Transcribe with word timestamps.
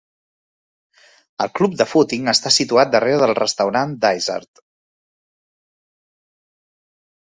El 1.45 1.51
club 1.59 1.75
de 1.81 1.87
fúting 1.91 2.31
està 2.33 2.51
situat 2.57 2.93
darrere 2.95 3.21
del 3.25 3.35
restaurant 3.41 3.93
"Dysart". 4.07 4.65